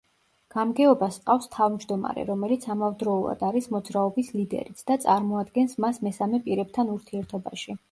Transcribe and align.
გამგეობას 0.53 1.19
ჰყავს 1.19 1.49
თავმჯდომარე, 1.55 2.23
რომელიც 2.29 2.65
ამავდროულად 2.75 3.45
არის 3.49 3.69
მოძრაობის 3.77 4.33
ლიდერიც 4.39 4.83
და 4.89 4.99
წარმოადგენს 5.07 5.79
მას 5.87 6.03
მესამე 6.11 6.43
პირებთან 6.49 6.93
ურთიერთობაში. 6.99 7.79